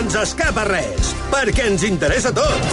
[0.00, 2.68] se'ns escapa res, perquè ens interessa tot.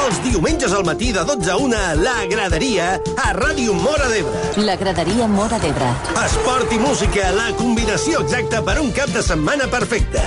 [0.00, 4.42] Els diumenges al matí de 12 a 1, la graderia a Ràdio Mora d'Ebre.
[4.66, 5.88] La graderia Mora d'Ebre.
[6.24, 10.24] Esport i música, la combinació exacta per un cap de setmana perfecte.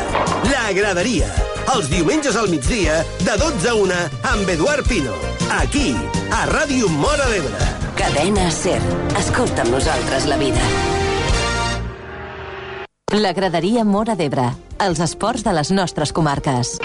[0.50, 1.30] La graderia,
[1.76, 4.02] els diumenges al migdia, de 12 a 1,
[4.32, 5.14] amb Eduard Pino.
[5.60, 5.92] Aquí,
[6.32, 7.70] a Ràdio Mora d'Ebre.
[8.02, 8.82] Cadena Ser.
[9.22, 10.93] Escolta amb nosaltres la vida.
[13.13, 14.48] La graderia Mora d'Ebre.
[14.81, 16.80] Els esports de les nostres comarques.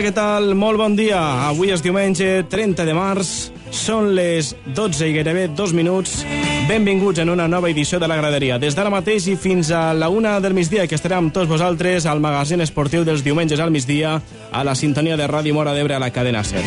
[0.00, 0.54] Hola, què tal?
[0.56, 1.18] Molt bon dia.
[1.44, 3.50] Avui és diumenge 30 de març.
[3.68, 6.22] Són les 12 i gairebé dos minuts.
[6.70, 8.56] Benvinguts en una nova edició de la graderia.
[8.56, 12.08] Des d'ara mateix i fins a la una del migdia que estarem amb tots vosaltres
[12.08, 16.00] al magazín esportiu dels diumenges al migdia a la sintonia de Ràdio Mora d'Ebre a
[16.00, 16.64] la cadena SER.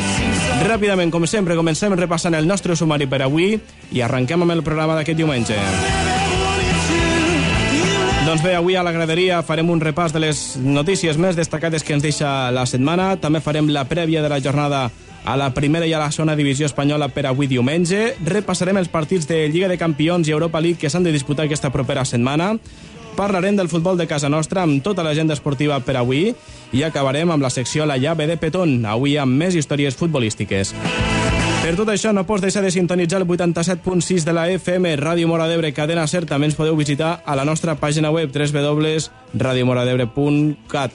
[0.69, 5.01] Ràpidament, com sempre, comencem repassant el nostre sumari per avui i arrenquem amb el programa
[5.01, 6.12] d'aquest diumenge.
[8.33, 11.93] Doncs bé, avui a la graderia farem un repàs de les notícies més destacades que
[11.93, 13.11] ens deixa la setmana.
[13.21, 14.87] També farem la prèvia de la jornada
[15.21, 18.15] a la primera i a la segona divisió espanyola per avui diumenge.
[18.25, 21.69] Repassarem els partits de Lliga de Campions i Europa League que s'han de disputar aquesta
[21.69, 22.55] propera setmana.
[23.13, 26.31] Parlarem del futbol de casa nostra amb tota l'agenda esportiva per avui
[26.73, 30.73] i acabarem amb la secció La llave de Petón, avui amb més històries futbolístiques.
[31.63, 35.47] Per tot això, no pots deixar de sintonitzar el 87.6 de la FM, Ràdio Mora
[35.47, 36.27] d'Ebre, Cadena Ser.
[36.27, 40.91] També ens podeu visitar a la nostra pàgina web www.radiomoradebre.cat.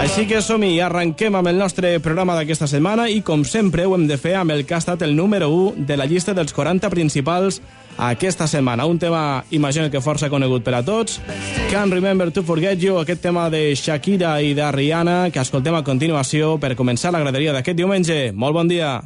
[0.00, 4.06] Així que som-hi, arrenquem amb el nostre programa d'aquesta setmana i, com sempre, ho hem
[4.06, 6.86] de fer amb el que ha estat el número 1 de la llista dels 40
[6.94, 7.58] principals
[8.00, 8.86] aquesta setmana.
[8.86, 11.20] Un tema, imagino que força conegut per a tots.
[11.70, 15.84] Can't Remember to Forget You, aquest tema de Shakira i de Rihanna, que escoltem a
[15.84, 18.32] continuació per començar la graderia d'aquest diumenge.
[18.32, 18.98] Molt bon dia.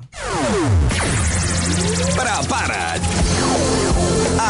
[2.15, 3.11] Prepara't!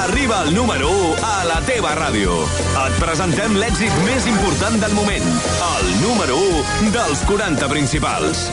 [0.05, 2.37] Arriba el número 1 a la teva ràdio.
[2.84, 5.31] Et presentem l'èxit més important del moment.
[5.71, 6.37] El número
[6.84, 8.49] 1 dels 40 principals.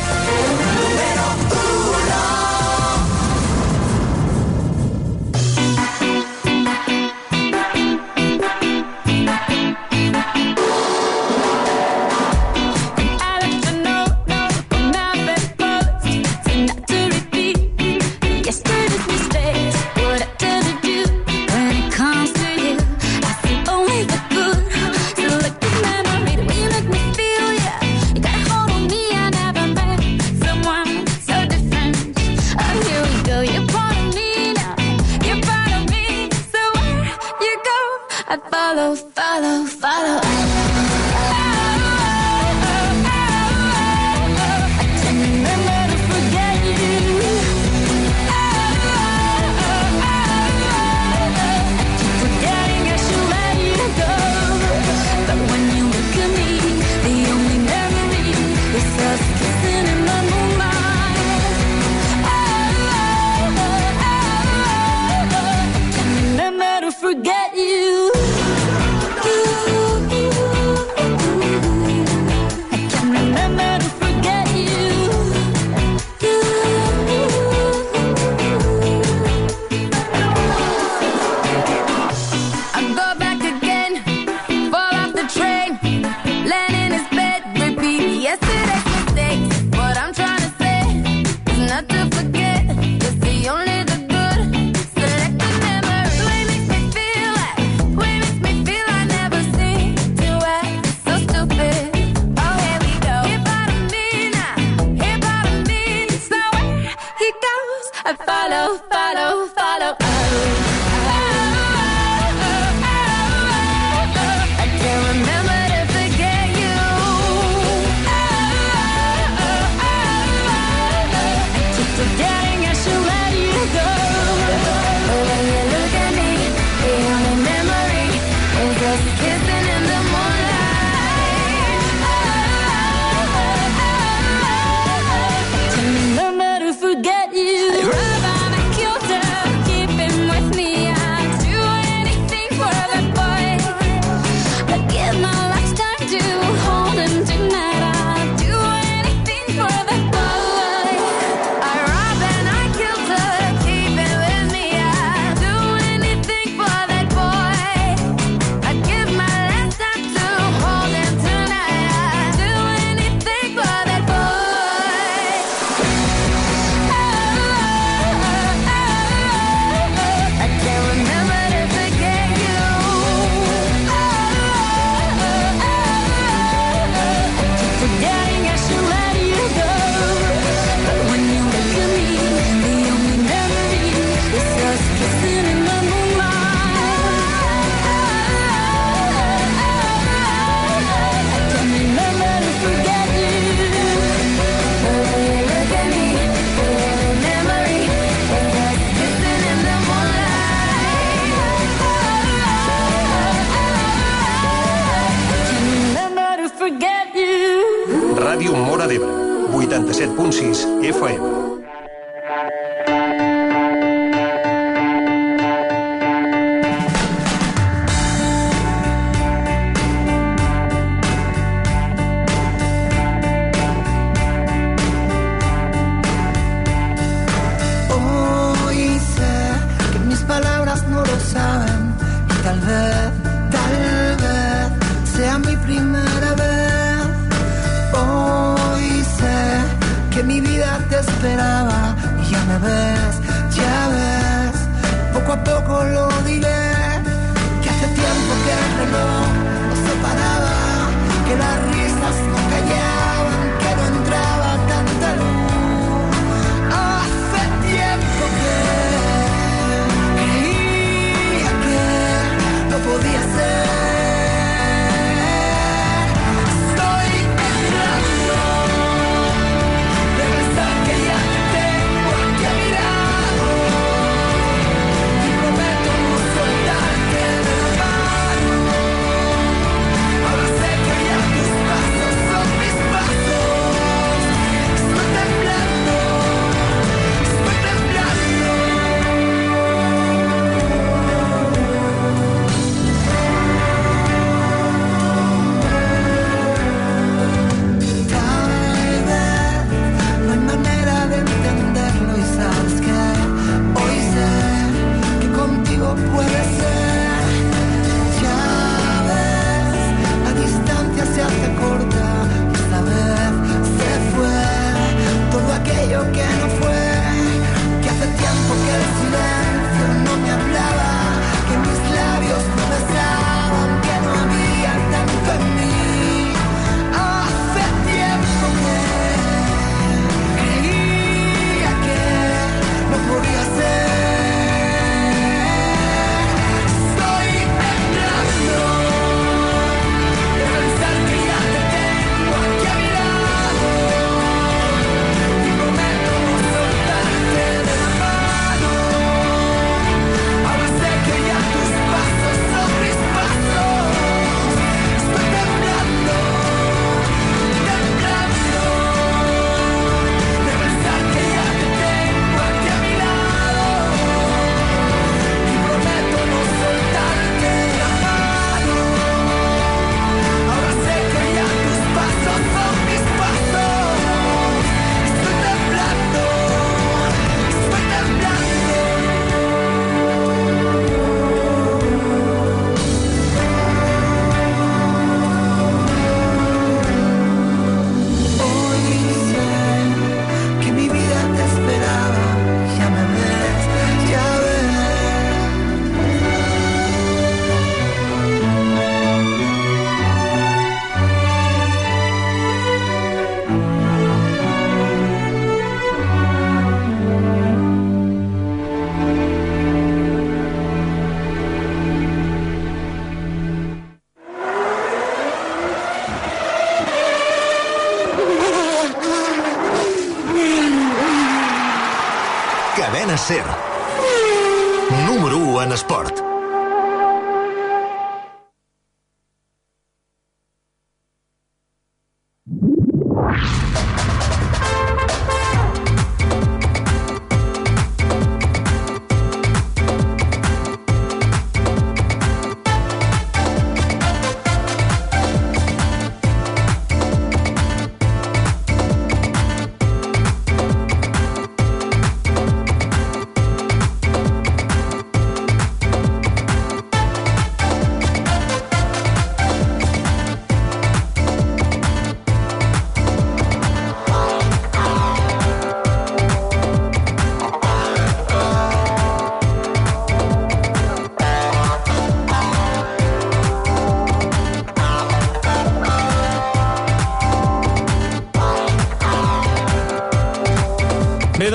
[39.31, 40.30] Follow, follow,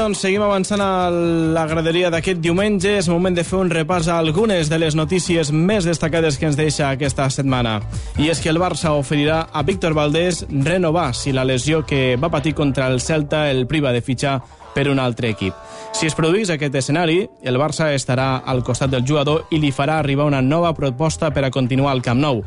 [0.07, 2.93] doncs seguim avançant a la graderia d'aquest diumenge.
[3.01, 6.59] És moment de fer un repàs a algunes de les notícies més destacades que ens
[6.59, 7.81] deixa aquesta setmana.
[8.23, 12.31] I és que el Barça oferirà a Víctor Valdés renovar si la lesió que va
[12.31, 14.37] patir contra el Celta el priva de fitxar
[14.77, 15.59] per un altre equip.
[15.97, 19.99] Si es produís aquest escenari, el Barça estarà al costat del jugador i li farà
[19.99, 22.45] arribar una nova proposta per a continuar al Camp Nou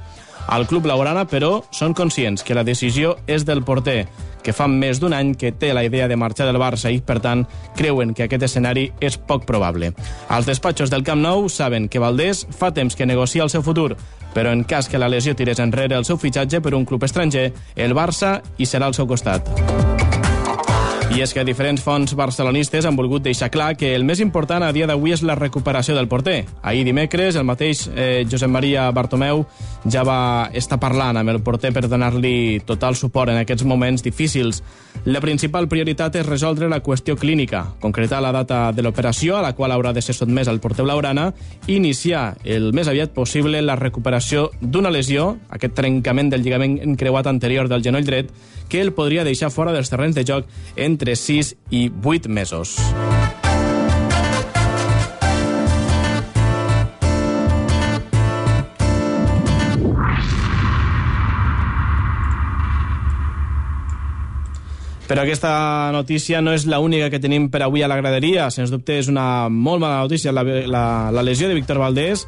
[0.49, 4.07] al club laurana, però són conscients que la decisió és del porter,
[4.43, 7.19] que fa més d'un any que té la idea de marxar del Barça i, per
[7.23, 7.45] tant,
[7.77, 9.93] creuen que aquest escenari és poc probable.
[10.29, 13.93] Els despatxos del Camp Nou saben que Valdés fa temps que negocia el seu futur,
[14.33, 17.51] però en cas que la lesió tirés enrere el seu fitxatge per un club estranger,
[17.75, 19.98] el Barça hi serà al seu costat.
[21.09, 24.69] I és que diferents fonts barcelonistes han volgut deixar clar que el més important a
[24.69, 26.43] dia d'avui és la recuperació del porter.
[26.61, 29.41] Ahir dimecres, el mateix eh, Josep Maria Bartomeu
[29.89, 34.61] ja va estar parlant amb el porter per donar-li total suport en aquests moments difícils.
[35.09, 39.55] La principal prioritat és resoldre la qüestió clínica, concretar la data de l'operació a la
[39.57, 41.31] qual haurà de ser sotmès el porter blaugrana
[41.65, 47.33] i iniciar el més aviat possible la recuperació d'una lesió, aquest trencament del lligament encreuat
[47.33, 48.29] anterior del genoll dret,
[48.69, 50.47] que el podria deixar fora dels terrenys de joc
[50.77, 52.77] entre 6 i 8 mesos.
[65.09, 68.51] Però aquesta notícia no és l'única que tenim per avui a la graderia.
[68.53, 72.27] Sens dubte és una molt mala notícia la, la, la lesió de Víctor Valdés,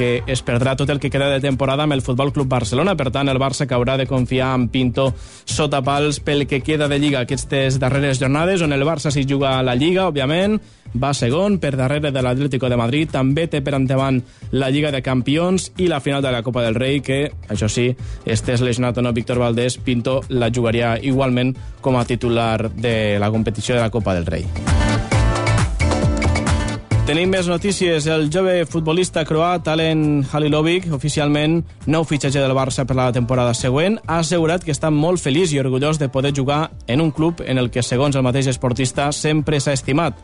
[0.00, 2.94] que es perdrà tot el que queda de temporada amb el Futbol Club Barcelona.
[2.96, 5.10] Per tant, el Barça que haurà de confiar en Pinto
[5.44, 9.58] sota pals pel que queda de Lliga aquestes darreres jornades, on el Barça s'hi juga
[9.58, 10.56] a la Lliga, òbviament,
[10.96, 14.22] va segon per darrere de l'Atlético de Madrid, també té per endavant
[14.56, 17.90] la Lliga de Campions i la final de la Copa del Rei, que, això sí,
[18.24, 21.52] estés lesionat o no Víctor Valdés, Pinto la jugaria igualment
[21.84, 24.48] com a titular de la competició de la Copa del Rei.
[27.10, 28.04] Tenim més notícies.
[28.06, 31.56] El jove futbolista croat Alen Halilovic, oficialment
[31.90, 35.58] nou fitxatge del Barça per la temporada següent, ha assegurat que està molt feliç i
[35.58, 39.58] orgullós de poder jugar en un club en el que, segons el mateix esportista, sempre
[39.58, 40.22] s'ha estimat.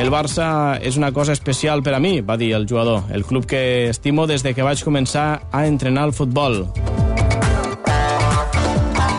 [0.00, 3.10] El Barça és una cosa especial per a mi, va dir el jugador.
[3.12, 6.62] El club que estimo des de que vaig començar a entrenar el futbol.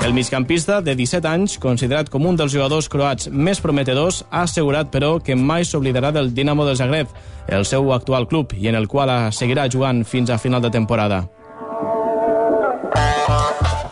[0.09, 4.87] El migcampista, de 17 anys, considerat com un dels jugadors croats més prometedors, ha assegurat,
[4.89, 7.11] però, que mai s'oblidarà del Dinamo de Zagreb,
[7.45, 11.19] el seu actual club, i en el qual seguirà jugant fins a final de temporada.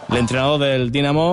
[0.09, 1.27] L'entrenador del Dinamo,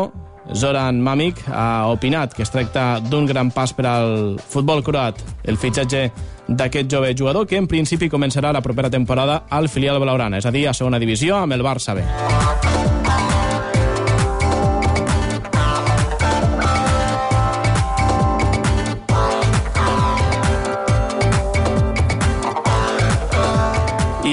[0.52, 5.24] Zoran Mamic, ha opinat que es tracta d'un gran pas per al futbol croat.
[5.48, 6.10] El fitxatge
[6.46, 10.52] d'aquest jove jugador que en principi començarà la propera temporada al filial blaugrana, és a
[10.52, 13.03] dir, a segona divisió amb el Barça B.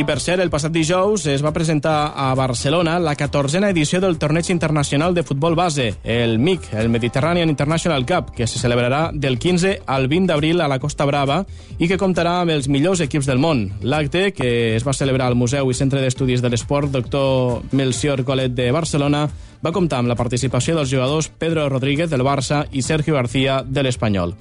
[0.01, 4.15] I per cert, el passat dijous es va presentar a Barcelona la 14a edició del
[4.17, 9.38] torneig internacional de futbol base, el MIC, el Mediterranean International Cup, que se celebrarà del
[9.38, 11.43] 15 al 20 d'abril a la Costa Brava
[11.77, 13.67] i que comptarà amb els millors equips del món.
[13.84, 17.62] L'acte, que es va celebrar al Museu i Centre d'Estudis de l'Esport Dr.
[17.77, 19.27] Melcior Colet de Barcelona,
[19.62, 23.84] va comptar amb la participació dels jugadors Pedro Rodríguez del Barça i Sergio García de
[23.86, 24.36] l'Espanyol.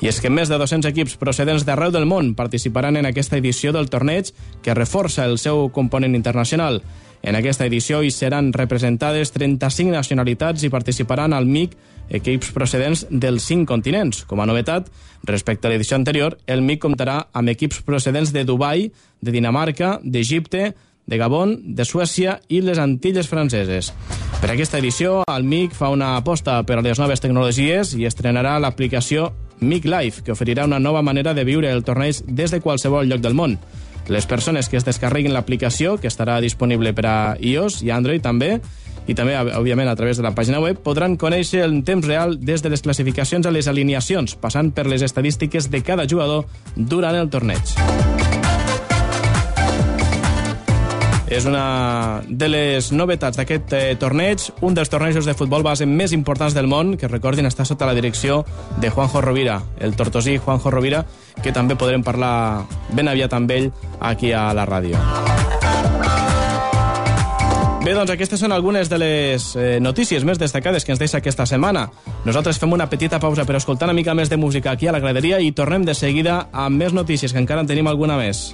[0.00, 3.72] I és que més de 200 equips procedents d'arreu del món participaran en aquesta edició
[3.72, 4.30] del torneig
[4.62, 6.82] que reforça el seu component internacional.
[7.22, 11.74] En aquesta edició hi seran representades 35 nacionalitats i participaran al MIC
[12.08, 14.22] equips procedents dels 5 continents.
[14.24, 14.86] Com a novetat,
[15.28, 18.88] respecte a l'edició anterior, el MIC comptarà amb equips procedents de Dubai,
[19.20, 20.72] de Dinamarca, d'Egipte,
[21.08, 23.90] de Gabon, de Suècia i les Antilles franceses.
[24.38, 28.58] Per aquesta edició, el MIC fa una aposta per a les noves tecnologies i estrenarà
[28.60, 33.08] l'aplicació MIC Live, que oferirà una nova manera de viure el torneig des de qualsevol
[33.08, 33.56] lloc del món.
[34.08, 38.58] Les persones que es descarreguin l'aplicació, que estarà disponible per a iOS i Android també,
[39.08, 42.62] i també, òbviament, a través de la pàgina web, podran conèixer en temps real des
[42.62, 46.44] de les classificacions a les alineacions, passant per les estadístiques de cada jugador
[46.76, 48.17] durant el torneig.
[51.28, 56.14] És una de les novetats d'aquest eh, torneig, un dels tornejos de futbol base més
[56.16, 58.44] importants del món, que recordin està sota la direcció
[58.80, 61.04] de Juanjo Rovira, el tortosí Juanjo Rovira,
[61.44, 62.64] que també podrem parlar
[62.96, 63.68] ben aviat amb ell
[64.00, 64.96] aquí a la ràdio.
[67.84, 71.46] Bé, doncs aquestes són algunes de les eh, notícies més destacades que ens deixa aquesta
[71.46, 71.86] setmana.
[72.24, 75.04] Nosaltres fem una petita pausa per escoltar una mica més de música aquí a la
[75.04, 78.50] graderia i tornem de seguida amb més notícies, que encara en tenim alguna més.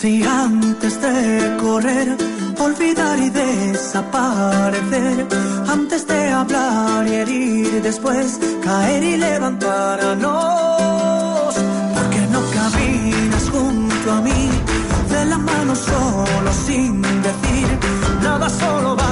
[0.00, 2.16] Si antes de correr,
[2.58, 5.26] olvidar y desaparecer,
[5.68, 10.24] antes de hablar y herir, después caer y levantarnos,
[11.94, 14.48] porque no caminas junto a mí,
[15.10, 17.68] de la mano solo sin decir
[18.22, 19.09] nada, solo basta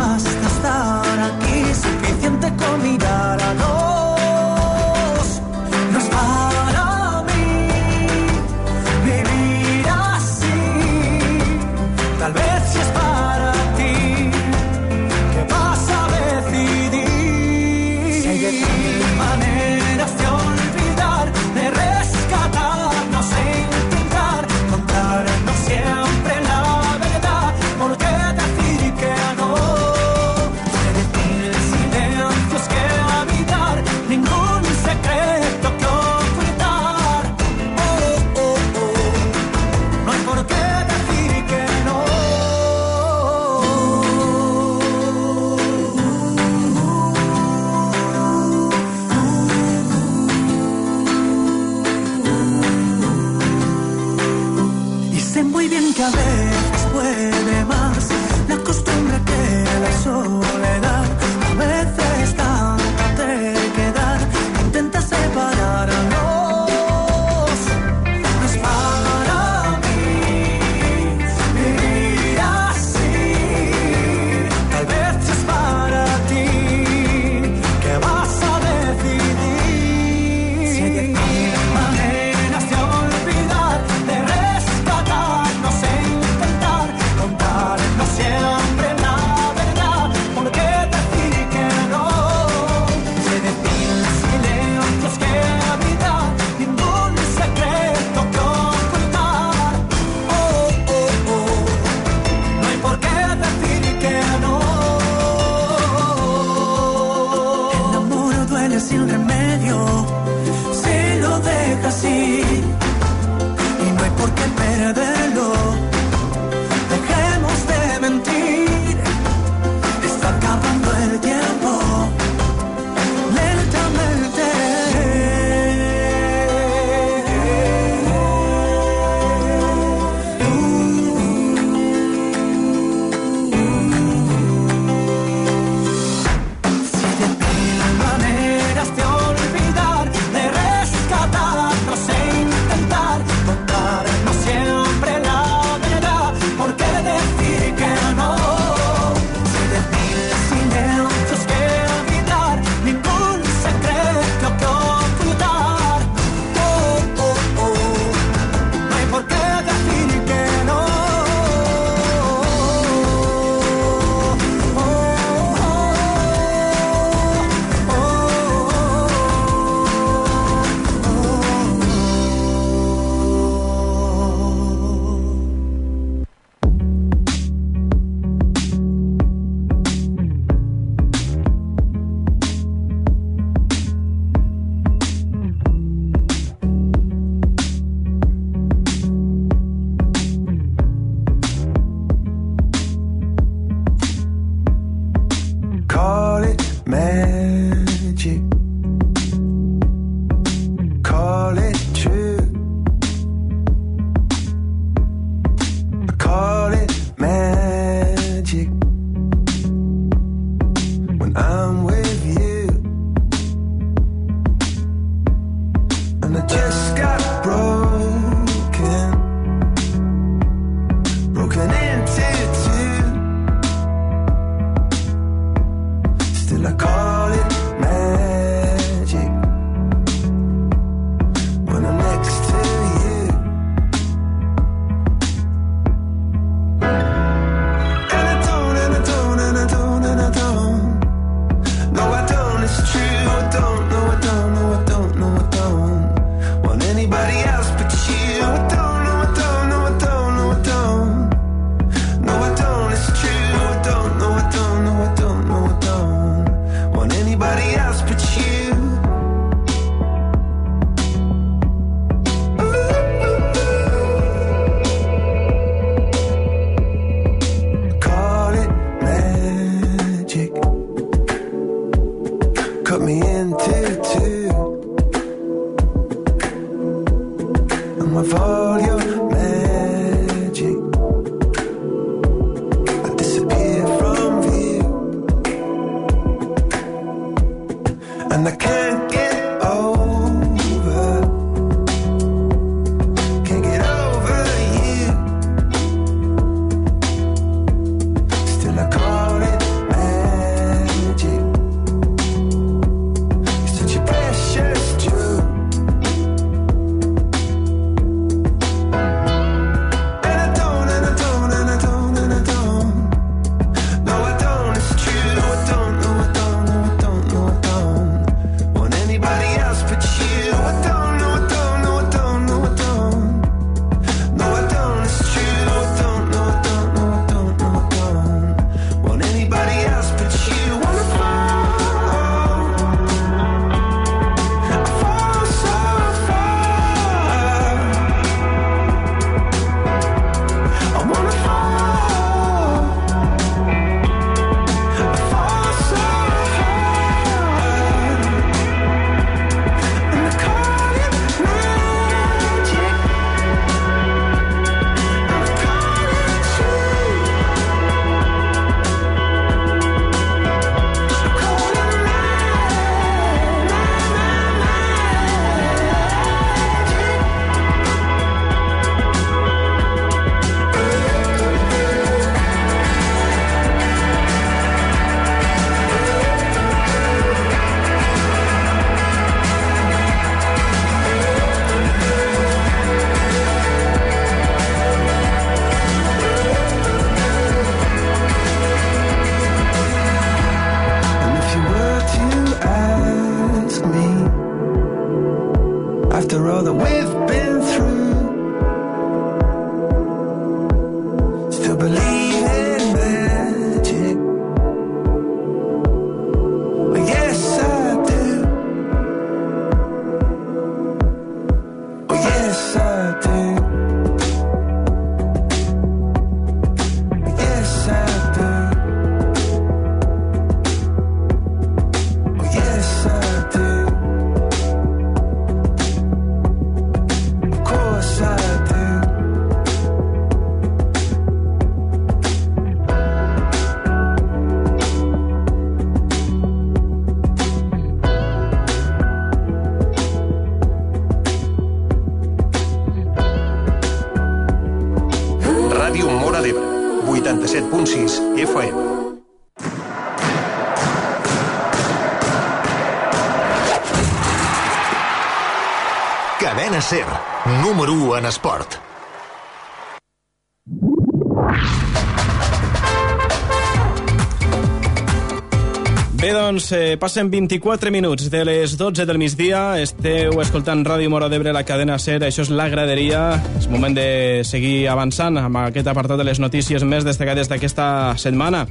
[466.99, 469.78] passen 24 minuts de les 12 del migdia.
[469.80, 472.21] Esteu escoltant Ràdio Mora d'Ebre, la cadena SER.
[472.26, 473.39] Això és la graderia.
[473.58, 478.67] És moment de seguir avançant amb aquest apartat de les notícies més destacades d'aquesta setmana.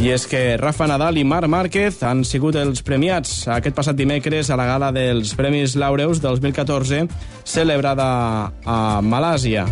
[0.00, 4.48] I és que Rafa Nadal i Marc Márquez han sigut els premiats aquest passat dimecres
[4.48, 7.04] a la gala dels Premis Laureus 2014
[7.44, 8.08] celebrada
[8.64, 9.68] a Malàsia.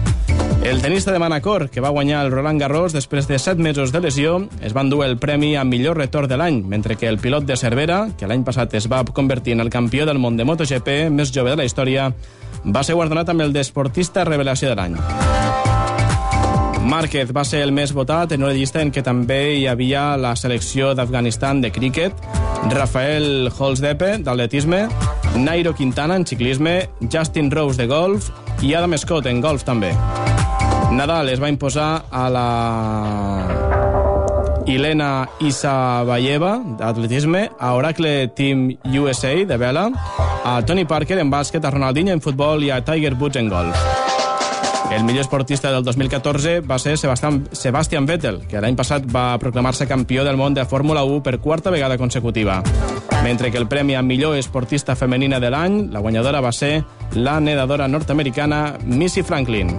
[0.68, 4.02] El tenista de Manacor, que va guanyar el Roland Garros després de 7 mesos de
[4.04, 7.46] lesió, es va endur el premi a millor retorn de l'any, mentre que el pilot
[7.48, 11.08] de Cervera, que l'any passat es va convertir en el campió del món de MotoGP
[11.08, 12.10] més jove de la història,
[12.66, 14.98] va ser guardonat amb el d'esportista revelació de l'any.
[16.84, 20.34] Márquez va ser el més votat en una llista en què també hi havia la
[20.36, 22.12] selecció d'Afganistan de críquet,
[22.74, 24.84] Rafael Holzdepe d'atletisme,
[25.34, 28.28] Nairo Quintana en ciclisme, Justin Rose de golf
[28.60, 29.94] i Adam Scott en golf també.
[30.98, 32.48] Nadal es va imposar a la
[34.66, 39.92] Ilena Isabayeva d'atletisme, a Oracle Team USA de vela,
[40.42, 43.78] a Tony Parker en bàsquet, a Ronaldinho en futbol i a Tiger Woods en golf.
[44.90, 49.86] El millor esportista del 2014 va ser Sebastian, Sebastian Vettel, que l'any passat va proclamar-se
[49.86, 52.58] campió del món de Fórmula 1 per quarta vegada consecutiva.
[53.22, 56.82] Mentre que el premi a millor esportista femenina de l'any, la guanyadora va ser
[57.14, 59.76] la nedadora nord-americana Missy Franklin.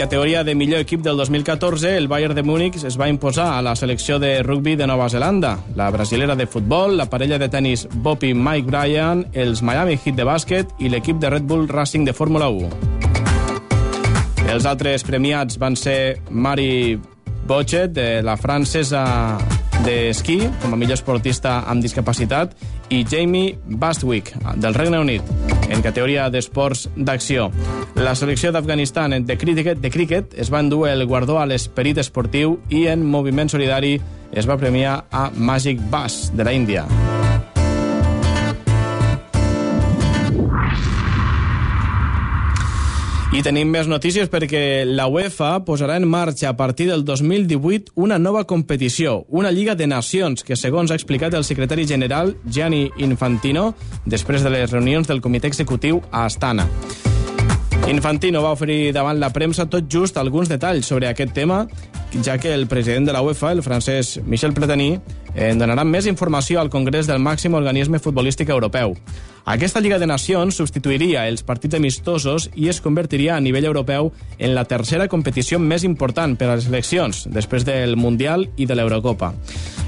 [0.00, 3.74] Categoria de millor equip del 2014, el Bayern de Múnich es va imposar a la
[3.76, 8.22] selecció de rugby de Nova Zelanda, la brasilera de futbol, la parella de tennis Bob
[8.22, 12.48] Mike Bryan, els Miami Heat de bàsquet i l'equip de Red Bull Racing de Fórmula
[12.48, 12.70] 1.
[14.48, 16.96] Els altres premiats van ser Mari
[17.44, 19.04] Bochet, de la francesa
[19.84, 22.56] d'esquí, com a millor esportista amb discapacitat,
[22.88, 27.48] i Jamie Bastwick, del Regne Unit, en categoria d'esports d'acció.
[27.96, 32.58] La selecció d'Afganistan de críquet, de críquet es va endur el guardó a l'esperit esportiu
[32.68, 33.96] i en moviment solidari
[34.30, 36.86] es va premiar a Magic Bass, de la Índia.
[43.30, 48.18] I tenim més notícies perquè la UEFA posarà en marxa a partir del 2018 una
[48.18, 53.68] nova competició, una Lliga de Nacions, que segons ha explicat el secretari general Gianni Infantino
[54.04, 56.66] després de les reunions del comitè executiu a Astana.
[57.90, 61.64] Infantino va oferir davant la premsa tot just alguns detalls sobre aquest tema,
[62.22, 64.92] ja que el president de la UEFA, el francès Michel Platini,
[65.34, 68.94] en donarà més informació al Congrés del màxim organisme futbolístic europeu.
[69.50, 74.54] Aquesta Lliga de Nacions substituiria els partits amistosos i es convertiria a nivell europeu en
[74.54, 79.32] la tercera competició més important per a les seleccions, després del Mundial i de l'Eurocopa.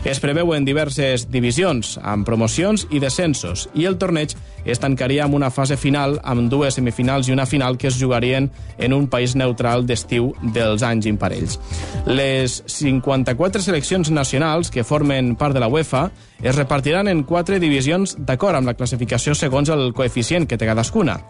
[0.04, 4.34] Es preveuen diverses divisions, amb promocions i descensos, i el torneig
[4.64, 8.50] es tancaria amb una fase final amb dues semifinals i una final que es jugarien
[8.78, 11.58] en un país neutral d'estiu dels anys imparells.
[12.06, 16.10] Les 54 seleccions nacionals que formen part de la UEFA
[16.42, 21.20] es repartiran en quatre divisions d'acord amb la classificació segons el coeficient que té cadascuna.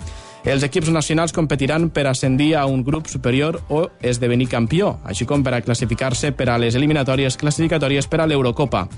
[0.42, 5.44] Els equips nacionals competiran per ascendir a un grup superior o esdevenir campió, així com
[5.46, 8.88] per a classificar-se per a les eliminatòries classificatòries per a l'Eurocopa.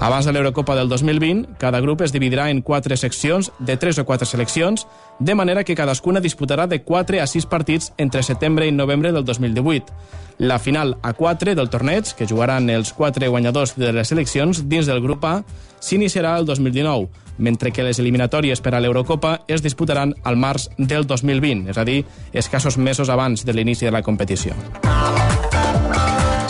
[0.00, 4.04] Abans de l'Eurocopa del 2020, cada grup es dividirà en quatre seccions de 3 o
[4.04, 4.86] 4 seleccions,
[5.18, 9.24] de manera que cadascuna disputarà de 4 a 6 partits entre setembre i novembre del
[9.24, 9.94] 2018.
[10.38, 14.86] La final a 4 del torneig, que jugaran els 4 guanyadors de les seleccions dins
[14.86, 15.44] del grup A,
[15.80, 21.06] s'iniciarà el 2019, mentre que les eliminatòries per a l'Eurocopa es disputaran al març del
[21.06, 22.02] 2020, és a dir,
[22.32, 24.58] escassos mesos abans de l'inici de la competició.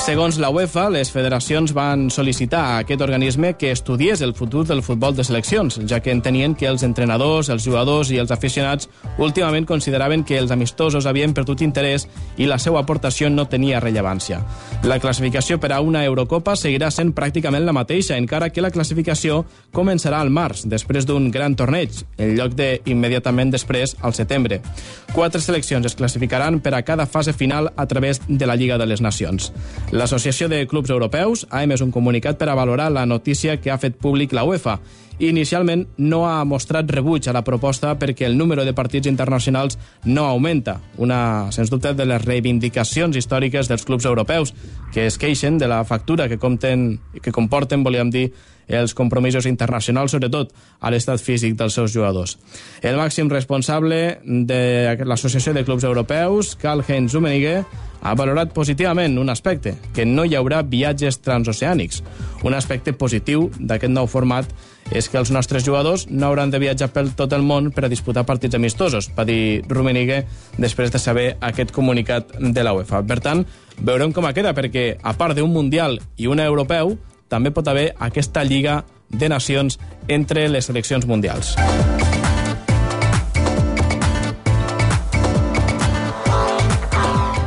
[0.05, 4.83] Segons la UEFA, les federacions van sol·licitar a aquest organisme que estudiés el futur del
[4.85, 9.65] futbol de seleccions, ja que entenien que els entrenadors, els jugadors i els aficionats últimament
[9.65, 12.05] consideraven que els amistosos havien perdut interès
[12.37, 14.43] i la seva aportació no tenia rellevància.
[14.85, 19.47] La classificació per a una Eurocopa seguirà sent pràcticament la mateixa, encara que la classificació
[19.73, 24.61] començarà al març, després d'un gran torneig, en lloc de immediatament després, al setembre.
[25.15, 28.93] Quatre seleccions es classificaran per a cada fase final a través de la Lliga de
[28.93, 29.49] les Nacions.
[29.95, 33.79] L'Associació de Clubs Europeus ha emès un comunicat per a valorar la notícia que ha
[33.79, 34.81] fet públic la UEFA.
[35.23, 40.25] Inicialment no ha mostrat rebuig a la proposta perquè el número de partits internacionals no
[40.27, 44.51] augmenta, una, sens dubte, de les reivindicacions històriques dels clubs europeus,
[44.91, 48.33] que es queixen de la factura que, compten, que comporten, volíem dir,
[48.69, 52.37] els compromisos internacionals, sobretot a l'estat físic dels seus jugadors.
[52.83, 57.65] El màxim responsable de l'Associació de Clubs Europeus, Karl-Heinz Rummenigge,
[58.05, 62.03] ha valorat positivament un aspecte, que no hi haurà viatges transoceànics.
[62.45, 64.51] Un aspecte positiu d'aquest nou format
[64.93, 67.89] és que els nostres jugadors no hauran de viatjar pel tot el món per a
[67.89, 70.21] disputar partits amistosos, va dir Rummenigge
[70.61, 73.01] després de saber aquest comunicat de la UEFA.
[73.09, 73.47] Per tant,
[73.81, 78.45] veurem com queda, perquè a part d'un Mundial i un Europeu, també pot haver aquesta
[78.45, 81.55] Lliga de Nacions entre les seleccions mundials.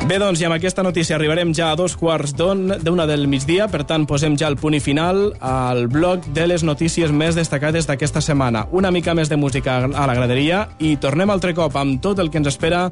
[0.08, 3.82] Bé, doncs, i amb aquesta notícia arribarem ja a dos quarts d'una del migdia, per
[3.84, 8.24] tant, posem ja el punt i final al bloc de les notícies més destacades d'aquesta
[8.24, 8.64] setmana.
[8.72, 12.32] Una mica més de música a la graderia i tornem altre cop amb tot el
[12.32, 12.86] que ens espera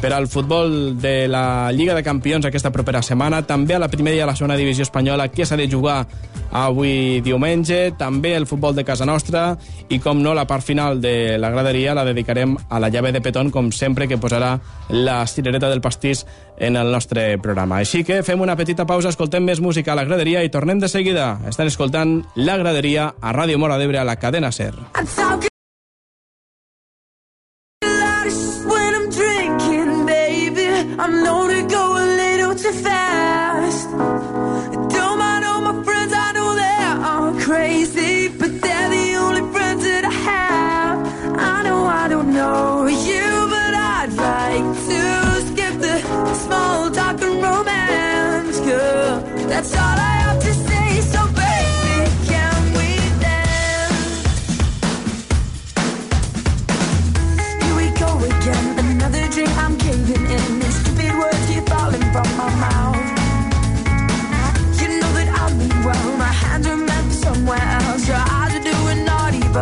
[0.00, 4.16] per al futbol de la Lliga de Campions aquesta propera setmana, també a la primera
[4.16, 6.06] i a la segona divisió espanyola que s'ha de jugar
[6.54, 9.56] avui diumenge, també el futbol de casa nostra
[9.88, 13.20] i, com no, la part final de la graderia la dedicarem a la llave de
[13.20, 14.56] petón, com sempre, que posarà
[14.90, 16.24] la cirereta del pastís
[16.58, 17.82] en el nostre programa.
[17.82, 20.88] Així que fem una petita pausa, escoltem més música a la graderia i tornem de
[20.88, 21.36] seguida.
[21.48, 24.74] Estan escoltant La Graderia a Ràdio Mora d'Ebre a la cadena SER.
[31.00, 33.07] I'm known to go a little too fast.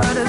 [0.02, 0.25] but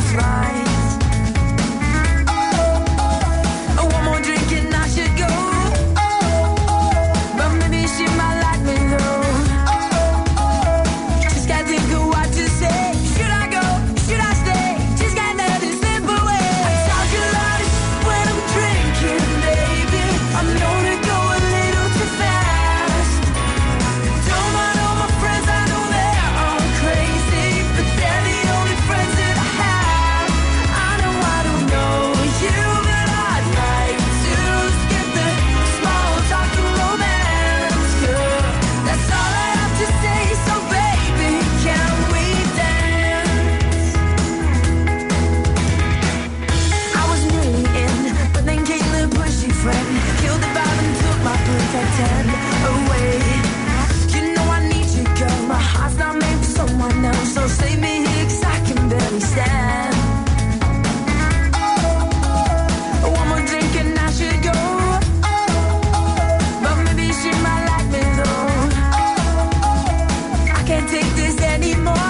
[70.68, 72.07] can't take this anymore.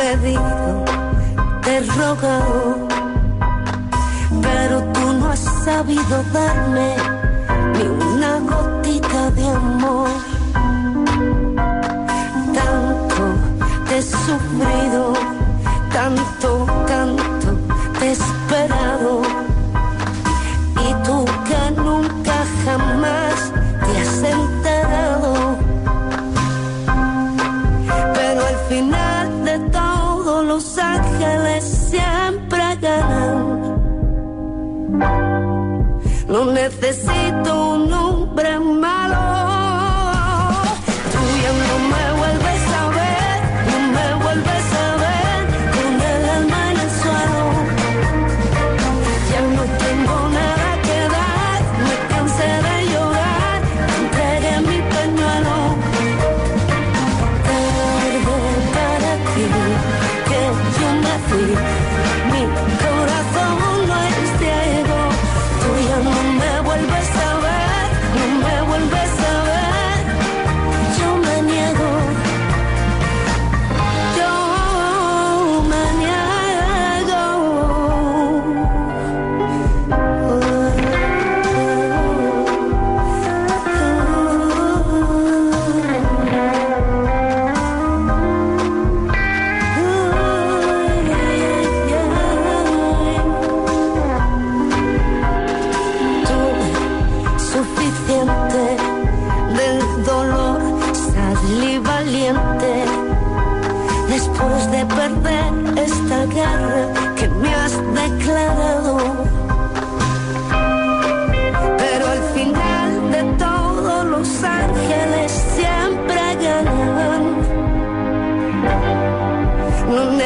[0.00, 0.84] pedido,
[1.62, 2.88] te he rogado,
[4.40, 6.99] pero tú no has sabido darme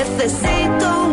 [0.04, 1.03] necesito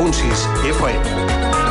[0.00, 1.69] 107.6 FM.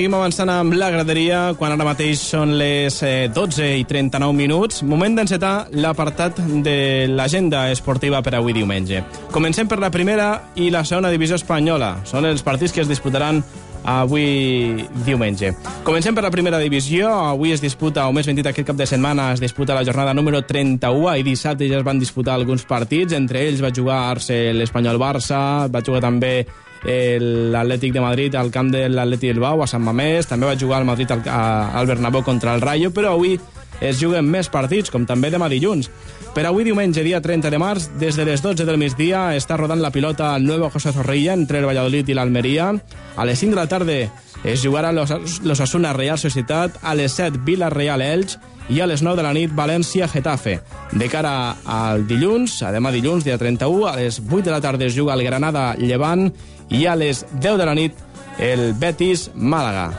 [0.00, 4.78] Seguim avançant amb la graderia, quan ara mateix són les eh, 12 i 39 minuts.
[4.80, 9.02] Moment d'encetar l'apartat de l'agenda esportiva per avui diumenge.
[9.28, 11.98] Comencem per la primera i la segona divisió espanyola.
[12.08, 13.42] Són els partits que es disputaran
[13.84, 15.52] avui diumenge.
[15.84, 17.12] Comencem per la primera divisió.
[17.34, 20.16] Avui es disputa, o més ben dit, aquest cap de setmana es disputa la jornada
[20.16, 21.10] número 31.
[21.12, 23.12] Ahir dissabte ja es van disputar alguns partits.
[23.20, 26.46] Entre ells va jugar-se l'Espanyol-Barça, va jugar també
[26.84, 30.88] l'Atlètic de Madrid al camp de l'Atlètic Bilbao, a Sant Mamés, també va jugar el
[30.88, 31.42] Madrid al, a,
[31.78, 33.38] al Bernabéu contra el Rayo, però avui
[33.80, 35.90] es juguen més partits, com també demà dilluns.
[36.34, 39.80] Per avui diumenge, dia 30 de març, des de les 12 del migdia, està rodant
[39.80, 42.70] la pilota al Nuevo José Zorrilla entre el Valladolid i l'Almeria.
[43.16, 43.98] A les 5 de la tarda
[44.44, 48.38] es jugarà l'Osasuna Real Societat, a les 7 Vila Real Elx
[48.70, 50.60] i a les 9 de la nit València-Getafe.
[50.92, 54.86] De cara al dilluns, a demà dilluns, dia 31, a les 8 de la tarda
[54.86, 56.30] es juga el Granada-Llevant
[56.70, 57.98] i a les 10 de la nit
[58.38, 59.90] el Betis-Màlaga.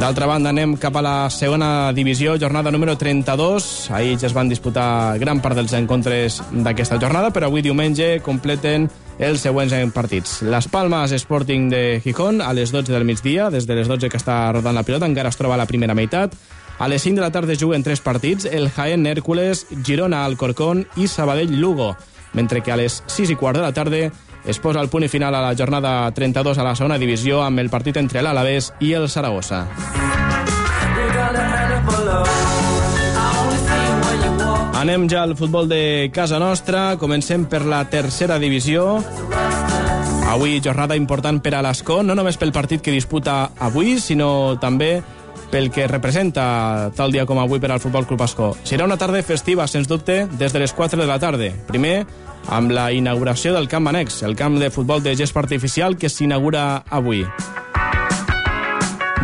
[0.00, 3.90] D'altra banda, anem cap a la segona divisió, jornada número 32.
[3.92, 8.88] Ahir ja es van disputar gran part dels encontres d'aquesta jornada, però avui diumenge completen
[9.20, 10.40] els següents partits.
[10.42, 14.16] Las Palmas Sporting de Gijón a les 12 del migdia, des de les 12 que
[14.16, 16.34] està rodant la pilota, encara es troba a la primera meitat.
[16.80, 21.06] A les 5 de la tarda juguen tres partits, el Jaén Hércules, Girona Alcorcón i
[21.06, 21.94] Sabadell Lugo,
[22.32, 24.08] mentre que a les 6 i quart de la tarda
[24.46, 27.68] es posa el punt final a la jornada 32 a la segona divisió amb el
[27.68, 29.66] partit entre l'Alavés i el Saragossa.
[34.80, 36.96] Anem ja al futbol de casa nostra.
[36.96, 38.96] Comencem per la tercera divisió.
[40.32, 45.02] Avui jornada important per a l'Escó, no només pel partit que disputa avui, sinó també
[45.52, 48.54] pel que representa tal dia com avui per al Futbol Club Escó.
[48.64, 51.52] Serà una tarda festiva, sens dubte, des de les 4 de la tarda.
[51.68, 52.06] Primer,
[52.48, 56.86] amb la inauguració del camp annex, el camp de futbol de gespa artificial que s'inaugura
[56.88, 57.26] avui.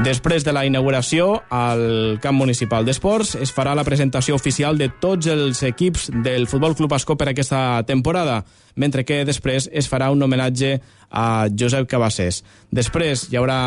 [0.04, 5.26] Després de la inauguració al camp municipal d'esports es farà la presentació oficial de tots
[5.32, 8.42] els equips del Futbol Club Escó per aquesta temporada,
[8.76, 10.76] mentre que després es farà un homenatge
[11.16, 12.42] a Josep Cabassés.
[12.76, 13.58] Després hi haurà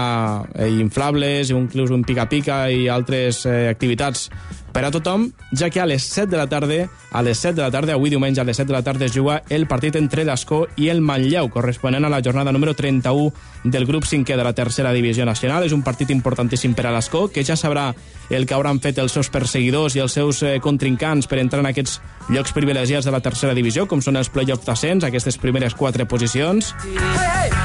[0.54, 4.28] eh, inflables, inclús un pica-pica i altres eh, activitats
[4.70, 7.64] per a tothom, ja que a les 7 de la tarda, a les 7 de
[7.64, 10.26] la tarda, avui diumenge a les 7 de la tarda es juga el partit entre
[10.28, 13.34] l'Escó i el Manlleu, corresponent a la jornada número 31
[13.64, 15.66] del grup 5è de la tercera divisió nacional.
[15.66, 17.90] És un partit importantíssim per a l'Escó, que ja sabrà
[18.30, 21.72] el que hauran fet els seus perseguidors i els seus eh, contrincants per entrar en
[21.72, 21.98] aquests
[22.30, 26.76] llocs privilegiats de la tercera divisió, com són els play-offs d'ascens, aquestes primeres quatre posicions,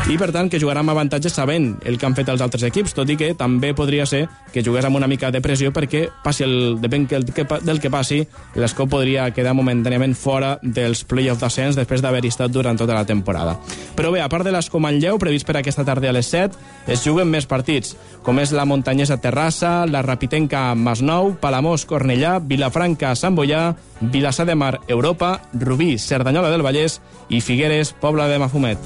[0.05, 2.93] i per tant que jugarà amb avantatge sabent el que han fet els altres equips,
[2.93, 6.45] tot i que també podria ser que jugués amb una mica de pressió perquè passi
[6.45, 8.20] el, depèn que el, que, del que passi,
[8.61, 13.57] l'Escó podria quedar momentàniament fora dels play-offs d'ascens després d'haver estat durant tota la temporada.
[13.97, 16.61] Però bé, a part de l'Escó Manlleu, previst per aquesta tarda a les 7,
[16.93, 23.16] es juguen més partits, com és la Muntanyesa Terrassa, la Rapitenca Masnou, Palamós Cornellà, Vilafranca
[23.16, 23.70] Sant Boià,
[24.11, 28.79] Vilassar de Mar Europa, Rubí Cerdanyola del Vallès i Figueres Pobla de Mafumet.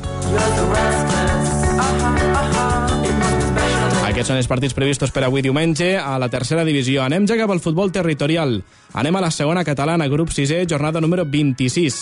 [4.08, 7.04] Aquests són els partits previstos per avui diumenge a la tercera divisió.
[7.04, 8.56] Anem ja cap al futbol territorial.
[8.98, 12.00] Anem a la segona catalana, grup 6è, jornada número 26.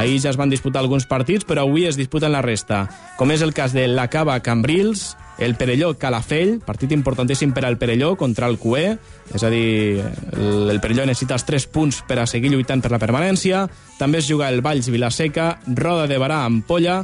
[0.00, 2.86] Ahir ja es van disputar alguns partits, però avui es disputen la resta,
[3.18, 7.78] com és el cas de la Cava Cambrils, el Perelló Calafell, partit importantíssim per al
[7.80, 8.98] Perelló contra el Cué,
[9.34, 10.02] és a dir,
[10.36, 13.64] el, el Perelló necessita els 3 punts per a seguir lluitant per la permanència,
[13.98, 17.00] també es juga el Valls Vilaseca, Roda de Barà Ampolla,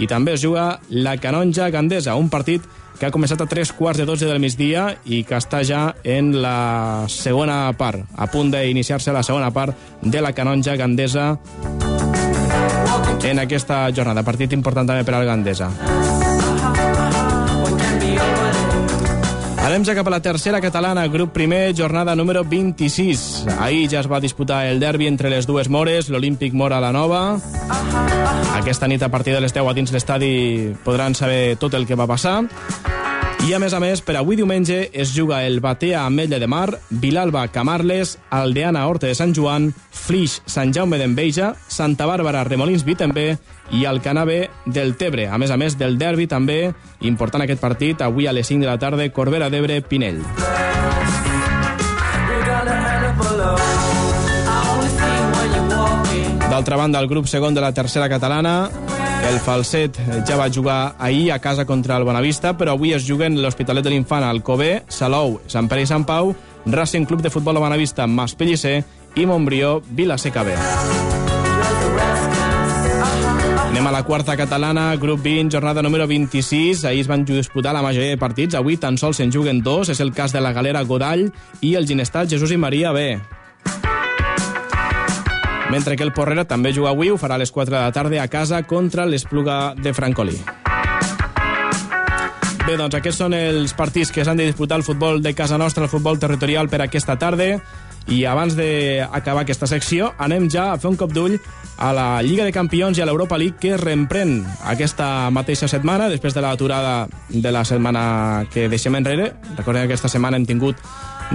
[0.00, 2.64] i també es juga la Canonja Gandesa, un partit
[2.96, 6.32] que ha començat a 3 quarts de 12 del migdia i que està ja en
[6.40, 11.34] la segona part, a punt d'iniciar-se la segona part de la Canonja Gandesa
[13.26, 14.24] en aquesta jornada.
[14.24, 15.70] Partit important també per al Gandesa.
[19.66, 23.48] Anem ja cap a la tercera catalana, grup primer, jornada número 26.
[23.58, 27.40] Ahir ja es va disputar el derbi entre les dues Mores, l'Olímpic Mora la Nova.
[28.54, 31.98] Aquesta nit, a partir de les 10 a dins l'estadi, podran saber tot el que
[31.98, 32.44] va passar.
[33.44, 36.80] I a més a més, per avui diumenge es juga el Batea Ametlla de Mar,
[36.90, 43.36] Vilalba Camarles, Aldeana Horta de Sant Joan, Flix Sant Jaume d'Enveja, Santa Bàrbara Remolins Vitembé
[43.70, 45.28] i el Canave del Tebre.
[45.28, 46.72] A més a més del derbi també,
[47.06, 50.24] important aquest partit, avui a les 5 de la tarda, Corbera d'Ebre, Pinell.
[56.50, 58.70] D'altra banda, el grup segon de la tercera catalana,
[59.24, 59.98] el Falset
[60.28, 63.90] ja va jugar ahir a casa contra el Bonavista, però avui es juguen l'Hospitalet de
[63.94, 66.34] l'Infant, Alcobé, Salou, Sant Pere i Sant Pau,
[66.66, 68.82] Racing Club de Futbol de Bonavista, Maspellicer
[69.16, 70.56] i Montbrió, Vilaseca B.
[73.76, 76.86] Anem a la quarta catalana, grup 20, jornada número 26.
[76.86, 78.56] Ahir es van disputar la majoria de partits.
[78.56, 79.90] Avui tan sols se'n juguen dos.
[79.92, 81.26] És el cas de la Galera Godall
[81.60, 83.18] i el Ginestat Jesús i Maria B.
[85.70, 88.22] Mentre que el Porrera també juga avui, ho farà a les 4 de la tarda
[88.22, 90.38] a casa contra l'Espluga de Francolí.
[92.66, 95.84] Bé, doncs aquests són els partits que s'han de disputar el futbol de casa nostra,
[95.84, 97.60] el futbol territorial per aquesta tarda.
[98.10, 101.36] I abans d'acabar aquesta secció, anem ja a fer un cop d'ull
[101.82, 104.40] a la Lliga de Campions i a l'Europa League que reemprèn
[104.70, 109.32] aquesta mateixa setmana, després de l'aturada de la setmana que deixem enrere.
[109.56, 110.82] Recordem que aquesta setmana hem tingut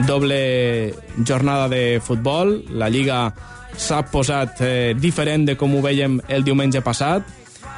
[0.08, 0.94] doble
[1.28, 2.58] jornada de futbol.
[2.72, 3.34] La Lliga
[3.78, 7.28] s'ha posat eh, diferent de com ho veiem el diumenge passat,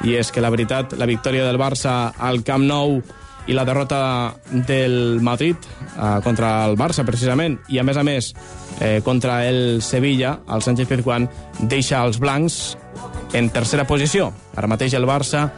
[0.02, 2.98] i és que la veritat, la victòria del Barça al Camp Nou
[3.46, 8.32] i la derrota del Madrid eh, contra el Barça, precisament, i a més a més
[8.80, 11.28] eh, contra el Sevilla, el Sánchez Pizjuán
[11.60, 12.76] deixa els blancs
[13.34, 14.32] en tercera posició.
[14.56, 15.48] Ara mateix el Barça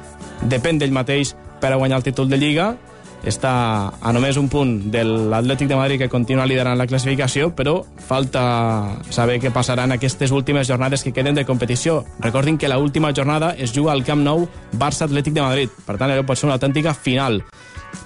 [0.43, 2.75] depèn d'ell mateix per a guanyar el títol de Lliga,
[3.31, 3.53] està
[4.01, 8.43] a només un punt de l'Atlètic de Madrid que continua liderant la classificació, però falta
[9.11, 12.05] saber què passarà en aquestes últimes jornades que queden de competició.
[12.21, 14.47] Recordin que la última jornada es juga al Camp Nou
[14.79, 17.43] Barça-Atlètic de Madrid, per tant, allò pot ser una autèntica final.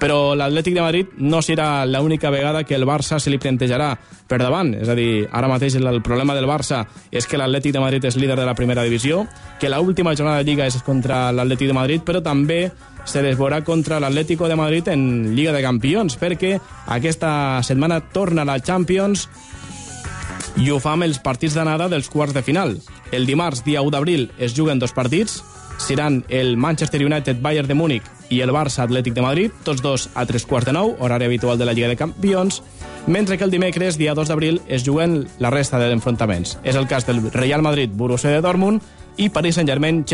[0.01, 3.91] Però l'Atlètic de Madrid no serà l'única vegada que el Barça se li plantejarà
[4.28, 4.72] per davant.
[4.78, 8.16] És a dir, ara mateix el, problema del Barça és que l'Atlètic de Madrid és
[8.16, 9.26] líder de la primera divisió,
[9.61, 12.70] que la última jornada de Lliga és contra l'Atlètic de Madrid, però també
[13.05, 18.45] se les veurà contra l'Atlético de Madrid en Lliga de Campions, perquè aquesta setmana torna
[18.45, 19.26] la Champions
[20.61, 22.78] i ho fa amb els partits d'anada dels quarts de final.
[23.12, 25.43] El dimarts, dia 1 d'abril, es juguen dos partits,
[25.81, 30.09] seran el Manchester United Bayern de Múnich i el Barça Atlètic de Madrid, tots dos
[30.14, 32.62] a tres quarts de nou, horari habitual de la Lliga de Campions,
[33.07, 36.59] mentre que el dimecres, dia 2 d'abril, es juguen la resta de enfrontaments.
[36.62, 38.83] És el cas del Real Madrid Borussia de Dortmund
[39.18, 40.05] i Paris Saint-Germain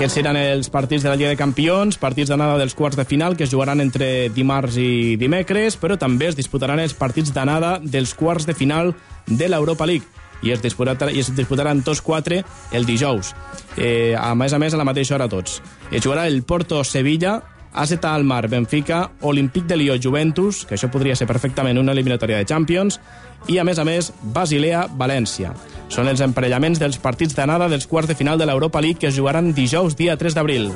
[0.00, 3.34] Aquests seran els partits de la Lliga de Campions, partits d'anada dels quarts de final
[3.36, 8.14] que es jugaran entre dimarts i dimecres, però també es disputaran els partits d'anada dels
[8.16, 8.94] quarts de final
[9.28, 10.08] de l'Europa League
[10.40, 12.40] i es, disputaran, i es disputaran tots quatre
[12.72, 13.34] el dijous.
[13.76, 15.60] Eh, a més a més, a la mateixa hora tots.
[15.92, 17.36] Es jugarà el Porto-Sevilla,
[17.74, 22.48] AZ Almar, Benfica, Olímpic de Lió, Juventus, que això podria ser perfectament una eliminatòria de
[22.48, 23.02] Champions,
[23.48, 25.54] i a més a més, Basilea, València.
[25.90, 29.16] Són els emparellaments dels partits d'anada dels quarts de final de l'Europa League que es
[29.16, 30.70] jugaran dijous, dia 3 d'abril.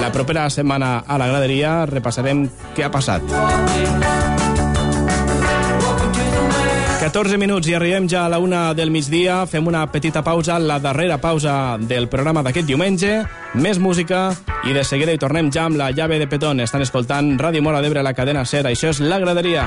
[0.00, 2.46] La propera setmana a la graderia repassarem
[2.76, 4.07] què ha passat.
[7.08, 9.38] 14 minuts i arribem ja a la una del migdia.
[9.48, 13.22] Fem una petita pausa, la darrera pausa del programa d'aquest diumenge.
[13.56, 14.26] Més música
[14.68, 16.60] i de seguida hi tornem ja amb la llave de petón.
[16.60, 18.66] Estan escoltant Ràdio Mora d'Ebre, la cadena SER.
[18.68, 19.64] Això és La Graderia.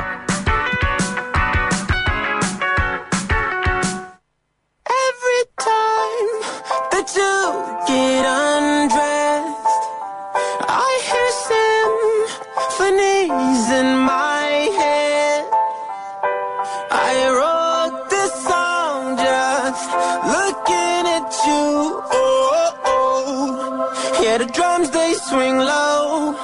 [25.32, 26.36] Swing low,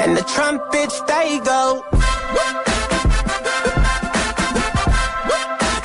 [0.00, 1.82] and the trumpets they go.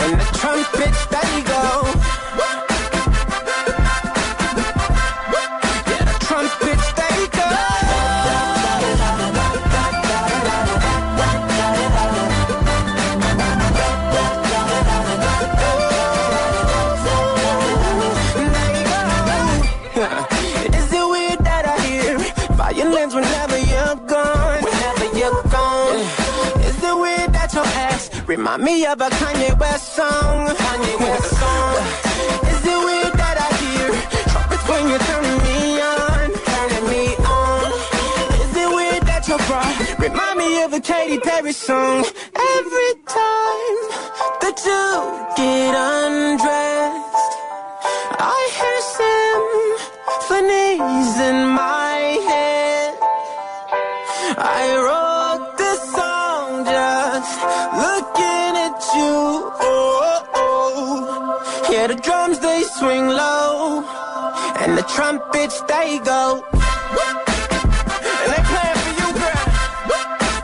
[0.04, 1.06] And the trumpets
[28.58, 30.48] remind me of a Kanye West song?
[30.56, 31.76] Kanye West song.
[32.48, 33.88] Is it weird that I hear
[34.32, 36.32] trumpets when you're turning me on?
[36.54, 37.72] Turning me on.
[38.44, 39.64] Is it weird that your bra
[40.00, 42.06] remind me of a Katy Perry song?
[65.46, 66.44] bitch, they go.
[68.02, 69.46] And they playing for you, girl.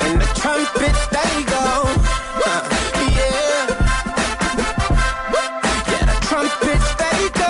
[0.05, 1.65] And the Trump bitch, they go.
[2.45, 2.61] Uh,
[3.17, 3.65] yeah.
[5.91, 6.17] Yeah, the
[7.01, 7.49] they go.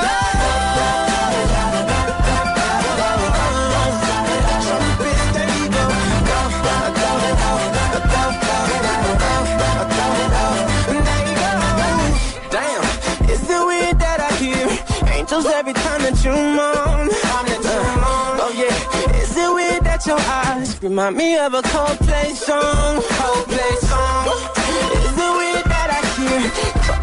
[12.49, 12.83] Damn,
[13.29, 14.67] it's weird that I hear
[15.13, 16.70] angels every time that you move.
[20.11, 23.01] your eyes remind me of a Coldplay song.
[23.19, 24.27] Coldplay song.
[25.07, 26.41] Is the way that I hear?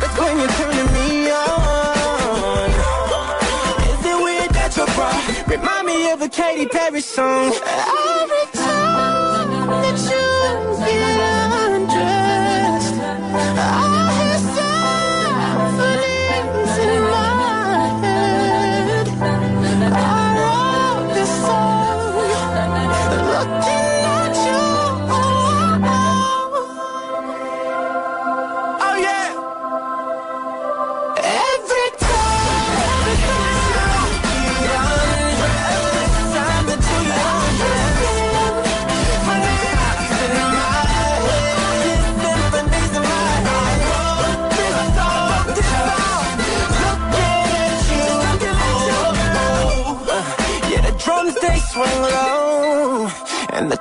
[0.05, 2.69] It's when you're turning me on.
[3.93, 5.11] Is it weird that your bra
[5.55, 7.53] remind me of a Katy Perry song?
[7.65, 8.38] I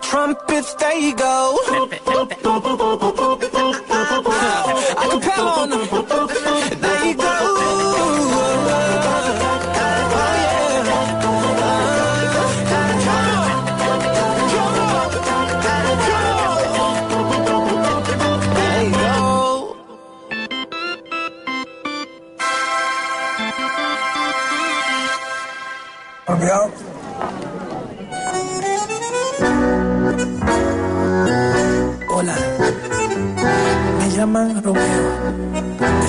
[0.09, 1.57] trumpets they go.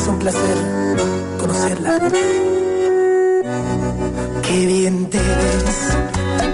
[0.08, 0.56] es un placer
[1.38, 1.98] conocerla.
[4.42, 5.88] Qué bien te ves,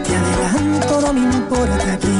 [0.04, 2.13] te adelanto, no me importa que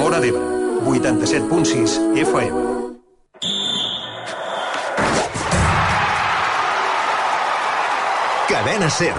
[0.00, 2.56] 87.6 FM.
[8.48, 9.14] Cadena Ser,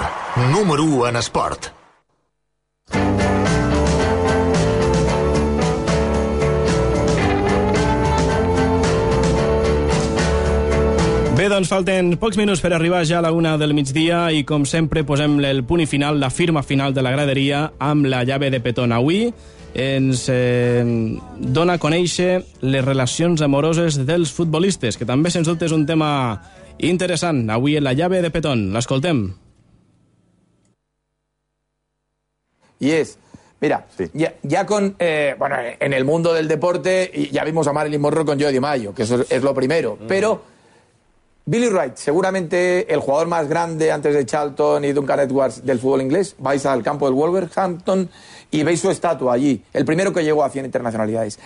[0.51, 1.71] número 1 en esport.
[11.37, 14.65] Bé, doncs falten pocs minuts per arribar ja a la una del migdia i com
[14.65, 18.51] sempre posem el punt i final, la firma final de la graderia amb la llave
[18.53, 18.91] de petón.
[18.91, 19.33] Avui
[19.73, 20.83] ens eh,
[21.37, 26.41] dona a conèixer les relacions amoroses dels futbolistes, que també, sens dubte, és un tema
[26.79, 27.45] interessant.
[27.49, 28.71] Avui en la llave de petón.
[28.73, 29.29] L'escoltem.
[32.81, 33.19] Y es,
[33.59, 38.01] mira, ya, ya con, eh, bueno, en el mundo del deporte ya vimos a Marilyn
[38.01, 40.50] Monroe con Joe Mayo, que eso es, es lo primero, pero
[41.45, 46.01] Billy Wright, seguramente el jugador más grande antes de Charlton y Duncan Edwards del fútbol
[46.01, 48.09] inglés, vais al campo del Wolverhampton
[48.51, 51.39] y veis su estatua allí, el primero que llegó a 100 internacionalidades.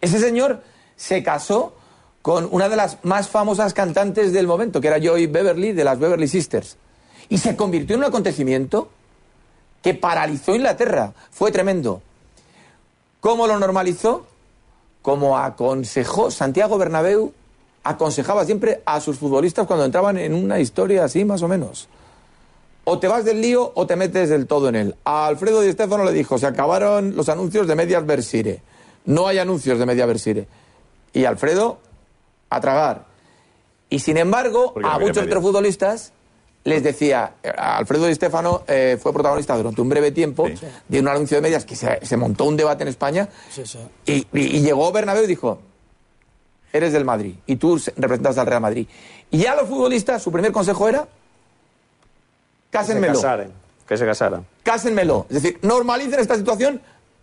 [0.00, 0.62] Ese señor
[0.96, 1.74] se casó
[2.22, 5.98] con una de las más famosas cantantes del momento, que era Joy Beverly, de las
[5.98, 6.76] Beverly Sisters.
[7.28, 8.88] Y se convirtió en un acontecimiento
[9.82, 11.12] que paralizó Inglaterra.
[11.30, 12.00] Fue tremendo.
[13.20, 14.26] ¿Cómo lo normalizó?
[15.02, 17.34] Como aconsejó Santiago Bernabéu,
[17.84, 21.88] aconsejaba siempre a sus futbolistas cuando entraban en una historia así, más o menos.
[22.84, 24.94] O te vas del lío o te metes del todo en él.
[25.04, 28.60] A Alfredo Di Stefano le dijo, se acabaron los anuncios de Medias Versire.
[29.06, 30.46] No hay anuncios de Media Versire.
[31.12, 31.78] Y Alfredo,
[32.50, 33.06] a tragar.
[33.88, 35.26] Y sin embargo, Porque a muchos medias.
[35.28, 36.12] otros futbolistas
[36.64, 40.46] les decía, eh, Alfredo Di Stefano eh, fue protagonista durante un breve tiempo
[40.88, 43.28] de un anuncio de medias que se, se montó un debate en España
[44.06, 45.58] y, y- y llegó Bernabéu y dijo,
[46.74, 48.86] eres del Madrid y tú se- representas al Real Madrid.
[49.30, 51.06] Y ya los futbolistas, su primer consejo era,
[52.70, 53.12] cásenmelo.
[53.14, 53.52] Que se casaran.
[53.88, 54.46] Que se casaran.
[54.62, 55.26] Cásenmelo.
[55.30, 56.80] Es decir, normalicen esta situación,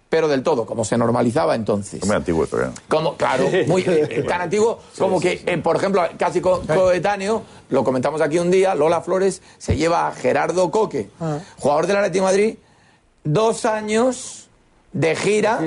[0.09, 2.05] pero del todo, como se normalizaba entonces.
[2.05, 2.69] Muy antiguo esto, ¿eh?
[2.87, 7.83] Como, claro, muy eh, tan antiguo como que, eh, por ejemplo, casi co- coetáneo, lo
[7.83, 11.09] comentamos aquí un día, Lola Flores se lleva a Gerardo Coque,
[11.59, 12.55] jugador del Atlético de Madrid,
[13.23, 14.49] dos años
[14.93, 15.59] de gira,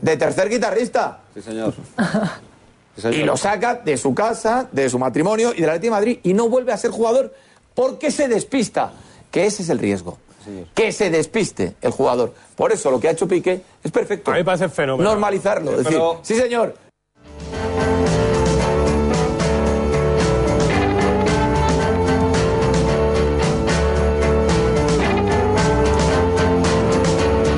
[0.00, 1.20] de tercer guitarrista.
[1.34, 1.74] Sí, señor.
[3.10, 6.34] Y lo saca de su casa, de su matrimonio y del Atlético de Madrid y
[6.34, 7.34] no vuelve a ser jugador
[7.74, 8.92] porque se despista.
[9.30, 10.18] Que ese es el riesgo.
[10.74, 12.34] Que se despiste el jugador.
[12.56, 14.30] Por eso lo que ha hecho Piqué es perfecto.
[14.30, 15.08] A mí me parece fenómeno.
[15.08, 15.70] Normalizarlo.
[15.70, 16.74] Sí, decir, pero- sí, señor.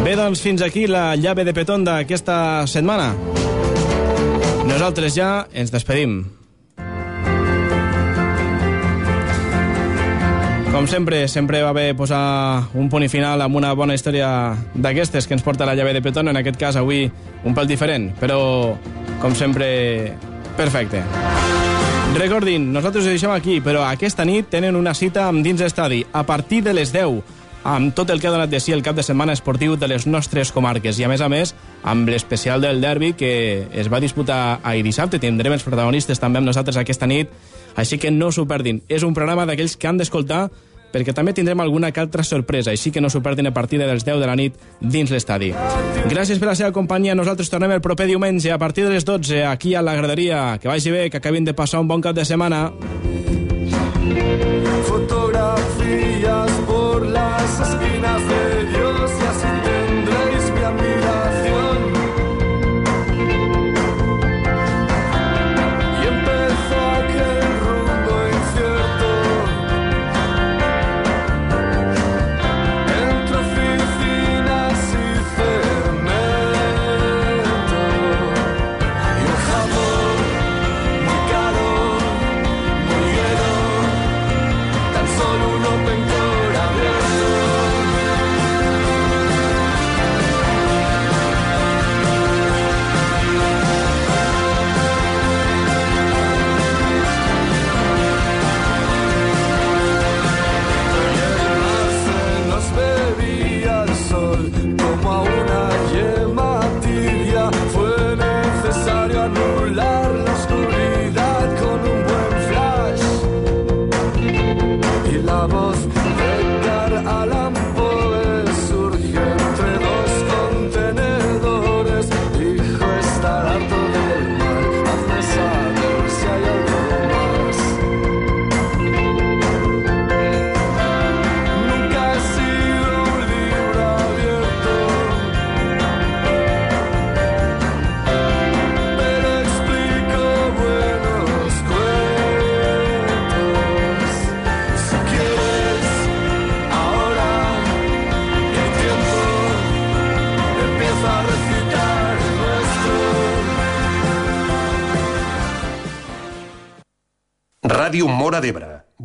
[0.05, 3.15] Bé, doncs fins aquí la llave de petón d'aquesta setmana.
[4.75, 6.25] Nosaltres ja ens despedim.
[10.75, 14.27] Com sempre, sempre va bé posar un punt i final amb una bona història
[14.75, 18.09] d'aquestes que ens porta la llave de petón, en aquest cas avui un pèl diferent,
[18.19, 18.41] però
[19.23, 19.69] com sempre,
[20.59, 21.05] perfecte.
[22.19, 26.27] Recordin, nosaltres ho deixem aquí, però aquesta nit tenen una cita amb dins estadi, a
[26.27, 27.23] partir de les 10,
[27.65, 30.07] amb tot el que ha donat de si el cap de setmana esportiu de les
[30.07, 31.01] nostres comarques.
[31.01, 35.19] I a més a més, amb l'especial del derbi que es va disputar ahir dissabte.
[35.19, 37.33] Tindrem els protagonistes també amb nosaltres aquesta nit,
[37.75, 38.85] així que no s'ho perdin.
[38.89, 40.47] És un programa d'aquells que han d'escoltar
[40.95, 43.89] perquè també tindrem alguna que altra sorpresa, així que no s'ho perdin a partir de
[43.91, 45.51] les 10 de la nit dins l'estadi.
[46.07, 47.17] Gràcies per la seva companyia.
[47.19, 50.61] Nosaltres tornem el proper diumenge a partir de les 12 aquí a la graderia.
[50.63, 52.71] Que vagi bé, que acabin de passar un bon cap de setmana.
[54.87, 56.54] Fotografías
[56.95, 58.64] por las esquinas de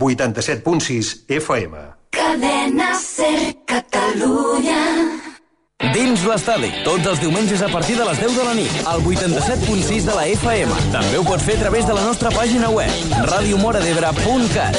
[0.10, 1.76] 87.6 FM.
[2.10, 4.82] Cadena Ser Catalunya.
[5.94, 10.10] Dins l'estadi, tots els diumenges a partir de les 10 de la nit, al 87.6
[10.10, 10.80] de la FM.
[10.92, 12.92] També ho pots fer a través de la nostra pàgina web,
[13.30, 14.76] radiomoradebre.cat.